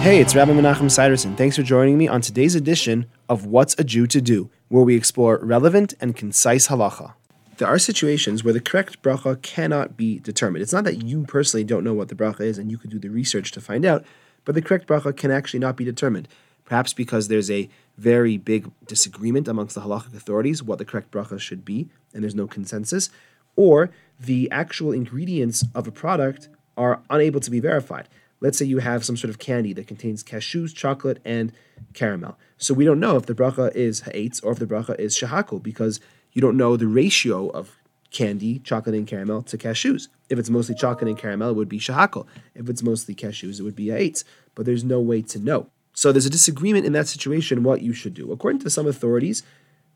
Hey, 0.00 0.18
it's 0.18 0.34
Rabbi 0.34 0.52
Menachem 0.52 0.90
Siderson. 0.90 1.36
Thanks 1.36 1.56
for 1.56 1.62
joining 1.62 1.98
me 1.98 2.08
on 2.08 2.22
today's 2.22 2.54
edition 2.54 3.04
of 3.28 3.44
What's 3.44 3.78
a 3.78 3.84
Jew 3.84 4.06
to 4.06 4.22
Do, 4.22 4.48
where 4.68 4.82
we 4.82 4.96
explore 4.96 5.38
relevant 5.42 5.92
and 6.00 6.16
concise 6.16 6.68
halacha. 6.68 7.12
There 7.58 7.68
are 7.68 7.78
situations 7.78 8.42
where 8.42 8.54
the 8.54 8.62
correct 8.62 9.02
bracha 9.02 9.42
cannot 9.42 9.98
be 9.98 10.18
determined. 10.18 10.62
It's 10.62 10.72
not 10.72 10.84
that 10.84 11.04
you 11.04 11.24
personally 11.24 11.64
don't 11.64 11.84
know 11.84 11.92
what 11.92 12.08
the 12.08 12.14
bracha 12.14 12.40
is 12.40 12.56
and 12.56 12.70
you 12.70 12.78
could 12.78 12.88
do 12.88 12.98
the 12.98 13.10
research 13.10 13.52
to 13.52 13.60
find 13.60 13.84
out, 13.84 14.02
but 14.46 14.54
the 14.54 14.62
correct 14.62 14.88
bracha 14.88 15.14
can 15.14 15.30
actually 15.30 15.60
not 15.60 15.76
be 15.76 15.84
determined. 15.84 16.28
Perhaps 16.64 16.94
because 16.94 17.28
there's 17.28 17.50
a 17.50 17.68
very 17.98 18.38
big 18.38 18.70
disagreement 18.86 19.48
amongst 19.48 19.74
the 19.74 19.82
halachic 19.82 20.16
authorities 20.16 20.62
what 20.62 20.78
the 20.78 20.86
correct 20.86 21.10
bracha 21.10 21.38
should 21.38 21.62
be, 21.62 21.90
and 22.14 22.22
there's 22.22 22.34
no 22.34 22.46
consensus, 22.46 23.10
or 23.54 23.90
the 24.18 24.50
actual 24.50 24.92
ingredients 24.92 25.62
of 25.74 25.86
a 25.86 25.92
product 25.92 26.48
are 26.74 27.02
unable 27.10 27.40
to 27.40 27.50
be 27.50 27.60
verified. 27.60 28.08
Let's 28.40 28.58
say 28.58 28.64
you 28.64 28.78
have 28.78 29.04
some 29.04 29.16
sort 29.16 29.30
of 29.30 29.38
candy 29.38 29.72
that 29.74 29.86
contains 29.86 30.24
cashews, 30.24 30.74
chocolate, 30.74 31.20
and 31.24 31.52
caramel. 31.92 32.38
So 32.56 32.72
we 32.72 32.84
don't 32.84 33.00
know 33.00 33.16
if 33.16 33.26
the 33.26 33.34
bracha 33.34 33.74
is 33.74 34.00
ha'etz 34.00 34.40
or 34.40 34.52
if 34.52 34.58
the 34.58 34.66
bracha 34.66 34.98
is 34.98 35.16
shahakol 35.16 35.62
because 35.62 36.00
you 36.32 36.40
don't 36.40 36.56
know 36.56 36.76
the 36.76 36.86
ratio 36.86 37.48
of 37.48 37.76
candy, 38.10 38.58
chocolate, 38.60 38.94
and 38.94 39.06
caramel 39.06 39.42
to 39.42 39.58
cashews. 39.58 40.08
If 40.28 40.38
it's 40.38 40.50
mostly 40.50 40.74
chocolate 40.74 41.08
and 41.08 41.18
caramel, 41.18 41.50
it 41.50 41.56
would 41.56 41.68
be 41.68 41.78
shahakol. 41.78 42.26
If 42.54 42.68
it's 42.68 42.82
mostly 42.82 43.14
cashews, 43.14 43.60
it 43.60 43.62
would 43.62 43.76
be 43.76 43.88
ha'etz. 43.88 44.24
But 44.54 44.66
there's 44.66 44.84
no 44.84 45.00
way 45.00 45.22
to 45.22 45.38
know. 45.38 45.68
So 45.92 46.12
there's 46.12 46.26
a 46.26 46.30
disagreement 46.30 46.86
in 46.86 46.92
that 46.94 47.08
situation 47.08 47.62
what 47.62 47.82
you 47.82 47.92
should 47.92 48.14
do. 48.14 48.32
According 48.32 48.60
to 48.62 48.70
some 48.70 48.86
authorities, 48.86 49.42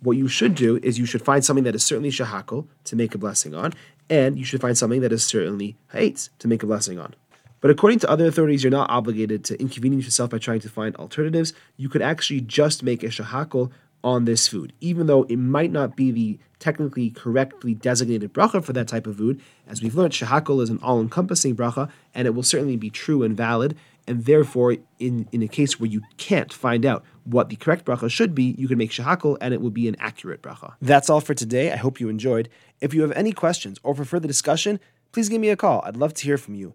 what 0.00 0.16
you 0.16 0.28
should 0.28 0.54
do 0.54 0.78
is 0.82 0.98
you 0.98 1.06
should 1.06 1.24
find 1.24 1.44
something 1.44 1.64
that 1.64 1.74
is 1.74 1.84
certainly 1.84 2.10
shahakol 2.10 2.68
to 2.84 2.96
make 2.96 3.14
a 3.14 3.18
blessing 3.18 3.54
on, 3.54 3.74
and 4.08 4.38
you 4.38 4.44
should 4.44 4.60
find 4.60 4.78
something 4.78 5.00
that 5.00 5.12
is 5.12 5.24
certainly 5.24 5.76
ha'etz 5.88 6.30
to 6.38 6.48
make 6.48 6.62
a 6.62 6.66
blessing 6.66 6.98
on. 6.98 7.14
But 7.60 7.70
according 7.70 7.98
to 8.00 8.10
other 8.10 8.26
authorities, 8.26 8.62
you're 8.62 8.70
not 8.70 8.90
obligated 8.90 9.44
to 9.46 9.60
inconvenience 9.60 10.04
yourself 10.04 10.30
by 10.30 10.38
trying 10.38 10.60
to 10.60 10.68
find 10.68 10.94
alternatives. 10.96 11.52
You 11.76 11.88
could 11.88 12.02
actually 12.02 12.40
just 12.40 12.82
make 12.82 13.02
a 13.02 13.08
shahakol 13.08 13.70
on 14.04 14.24
this 14.26 14.46
food, 14.46 14.72
even 14.80 15.06
though 15.06 15.24
it 15.24 15.36
might 15.36 15.72
not 15.72 15.96
be 15.96 16.10
the 16.12 16.38
technically 16.60 17.10
correctly 17.10 17.74
designated 17.74 18.32
bracha 18.32 18.64
for 18.64 18.72
that 18.72 18.86
type 18.86 19.06
of 19.06 19.16
food. 19.16 19.40
As 19.66 19.82
we've 19.82 19.94
learned, 19.94 20.12
shahakol 20.12 20.62
is 20.62 20.70
an 20.70 20.78
all-encompassing 20.82 21.56
bracha, 21.56 21.90
and 22.14 22.26
it 22.26 22.32
will 22.32 22.44
certainly 22.44 22.76
be 22.76 22.90
true 22.90 23.22
and 23.22 23.36
valid. 23.36 23.76
And 24.06 24.24
therefore, 24.24 24.76
in, 24.98 25.28
in 25.32 25.42
a 25.42 25.48
case 25.48 25.78
where 25.78 25.90
you 25.90 26.02
can't 26.16 26.52
find 26.52 26.86
out 26.86 27.04
what 27.24 27.48
the 27.48 27.56
correct 27.56 27.84
bracha 27.84 28.10
should 28.10 28.34
be, 28.34 28.54
you 28.56 28.68
can 28.68 28.78
make 28.78 28.90
shahakol, 28.90 29.36
and 29.40 29.52
it 29.52 29.60
will 29.60 29.70
be 29.70 29.88
an 29.88 29.96
accurate 29.98 30.42
bracha. 30.42 30.74
That's 30.80 31.10
all 31.10 31.20
for 31.20 31.34
today. 31.34 31.72
I 31.72 31.76
hope 31.76 32.00
you 32.00 32.08
enjoyed. 32.08 32.48
If 32.80 32.94
you 32.94 33.02
have 33.02 33.12
any 33.12 33.32
questions 33.32 33.78
or 33.82 33.94
for 33.94 34.04
further 34.04 34.28
discussion, 34.28 34.78
please 35.10 35.28
give 35.28 35.40
me 35.40 35.50
a 35.50 35.56
call. 35.56 35.82
I'd 35.84 35.96
love 35.96 36.14
to 36.14 36.24
hear 36.24 36.38
from 36.38 36.54
you. 36.54 36.74